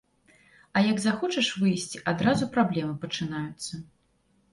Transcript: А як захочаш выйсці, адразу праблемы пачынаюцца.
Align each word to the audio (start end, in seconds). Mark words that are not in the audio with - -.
А 0.77 0.81
як 0.85 1.01
захочаш 1.03 1.49
выйсці, 1.63 2.01
адразу 2.13 2.47
праблемы 2.57 2.93
пачынаюцца. 3.05 3.73